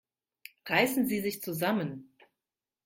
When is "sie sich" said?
1.05-1.43